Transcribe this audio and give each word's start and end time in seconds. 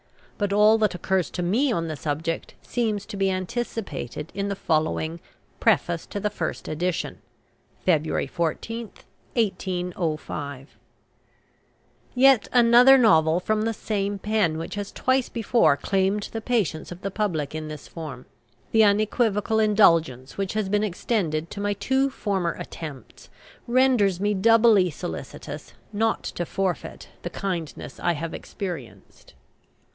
But 0.39 0.51
all 0.51 0.79
that 0.79 0.95
occurs 0.95 1.29
to 1.31 1.43
me 1.43 1.71
on 1.71 1.87
the 1.87 1.95
subject 1.95 2.55
seems 2.63 3.05
to 3.05 3.15
be 3.15 3.29
anticipated 3.29 4.31
in 4.33 4.47
the 4.47 4.55
following 4.55 5.19
PREFACE 5.59 6.07
TO 6.07 6.19
THE 6.19 6.31
FIRST 6.31 6.67
EDITION. 6.67 7.19
February 7.85 8.25
14, 8.25 8.87
1805. 9.35 10.77
Yet 12.15 12.47
another 12.51 12.97
novel 12.97 13.39
from 13.39 13.61
the 13.61 13.75
same 13.75 14.17
pen, 14.17 14.57
which 14.57 14.73
has 14.73 14.91
twice 14.91 15.29
before 15.29 15.77
claimed 15.77 16.29
the 16.31 16.41
patience 16.41 16.91
of 16.91 17.01
the 17.01 17.11
public 17.11 17.53
in 17.53 17.67
this 17.67 17.87
form. 17.87 18.25
The 18.71 18.83
unequivocal 18.83 19.59
indulgence 19.59 20.35
which 20.35 20.53
has 20.53 20.67
been 20.69 20.83
extended 20.83 21.51
to 21.51 21.61
my 21.61 21.73
two 21.73 22.09
former 22.09 22.53
attempts, 22.53 23.29
renders 23.67 24.19
me 24.19 24.33
doubly 24.33 24.89
solicitous 24.89 25.75
not 25.93 26.23
to 26.23 26.47
forfeit 26.47 27.09
the 27.21 27.29
kindness 27.29 27.99
I 27.99 28.13
have 28.13 28.33
experienced. 28.33 29.35